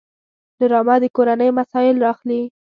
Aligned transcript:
ډرامه 0.57 0.95
د 1.03 1.05
کورنۍ 1.15 1.49
مسایل 1.59 1.95
راخلي 2.05 2.41